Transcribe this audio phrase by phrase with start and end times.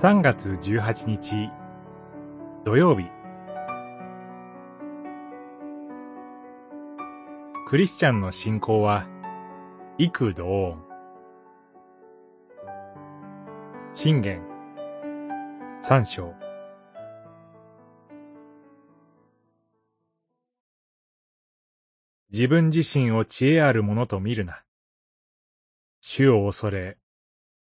[0.00, 1.50] 3月18日
[2.64, 3.08] 土曜日
[7.66, 9.08] クリスチャンの信仰は
[9.98, 10.84] 幾同音
[13.92, 14.40] 信玄
[15.80, 16.32] 三章
[22.30, 24.62] 自分自身を知恵あるものと見るな。
[26.00, 26.98] 主を恐れ、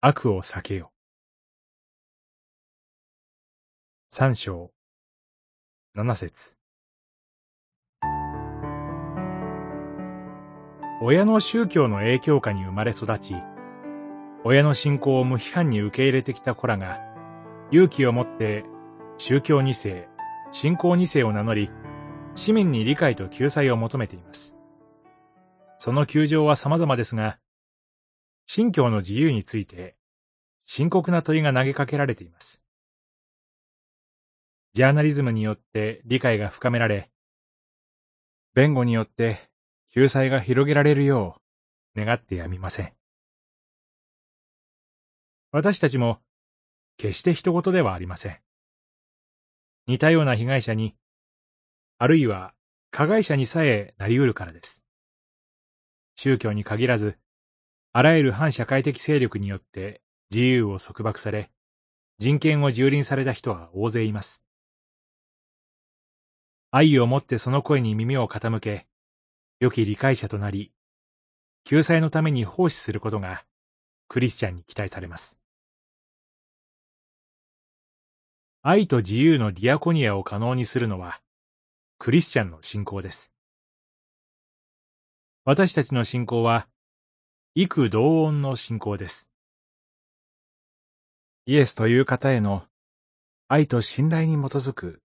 [0.02, 0.92] 悪を避けよ。
[4.18, 4.72] 三章、
[5.94, 6.56] 七節
[11.02, 13.36] 親の宗教の影響下に生まれ育ち、
[14.46, 17.02] 親の信仰を無批判に受け入れてきた子らが、
[17.72, 18.64] 勇気を持って
[19.18, 20.08] 宗教二世、
[20.50, 21.70] 信仰二世を名乗り、
[22.36, 24.56] 市民に理解と救済を求めています。
[25.78, 27.38] その窮状は様々ですが、
[28.48, 29.98] 信教の自由について
[30.64, 32.65] 深刻な問いが投げかけられています。
[34.76, 37.10] ジャーナリズムによって理解が深められ、
[38.54, 39.38] 弁護によって
[39.94, 41.38] 救済が広げられるよ
[41.96, 42.92] う願ってやみません。
[45.54, 46.20] 私たちも
[46.98, 48.38] 決して人事ではありません。
[49.88, 50.94] 似たような被害者に、
[51.98, 52.54] あるいは
[52.92, 54.84] 加害者にさえなり得るからです。
[56.18, 57.18] 宗教に限らず、
[57.94, 60.02] あらゆる反社会的勢力によって
[60.32, 61.50] 自由を束縛され、
[62.20, 64.45] 人権を蹂躙された人は大勢います。
[66.78, 68.86] 愛をもってその声に耳を傾け、
[69.62, 70.74] 良き理解者となり、
[71.64, 73.46] 救済のために奉仕することが
[74.10, 75.40] クリスチャンに期待されます。
[78.62, 81.22] 愛と自由のディアコニアを可能にするのは、
[81.98, 83.32] クリスチャンの信仰です。
[85.46, 86.68] 私たちの信仰は、
[87.54, 89.30] 幾同音の信仰です。
[91.46, 92.64] イエスという方への
[93.48, 95.02] 愛と信頼に基づく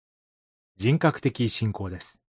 [0.81, 2.21] 人格的信仰です。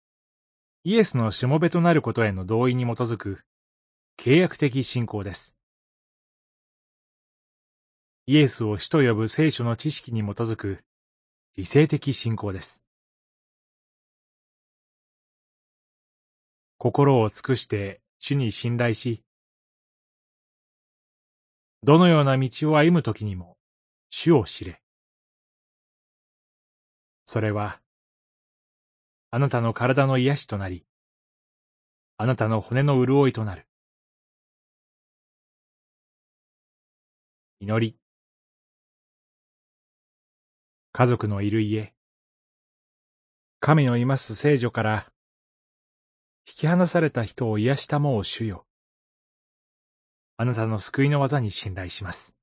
[0.82, 3.41] イエスのしもべとなることへの同意に基づく
[4.16, 5.54] 契約的信仰です。
[8.25, 10.82] イエスを主と呼ぶ聖書の知識に基づく
[11.58, 12.82] 理性的信仰です。
[16.78, 19.22] 心を尽くして主に信頼し、
[21.82, 23.58] どのような道を歩むときにも
[24.08, 24.81] 主を知れ。
[27.26, 27.82] それは
[29.30, 30.86] あなたの体の癒しとなり、
[32.16, 33.68] あなたの骨の潤いとなる。
[37.60, 37.98] 祈り。
[40.92, 41.92] 家族のいる家。
[43.60, 45.12] 神のいます聖女から、
[46.46, 48.64] 引き離された人を癒したもう主よ。
[50.38, 52.38] あなたの救いの技に信頼します。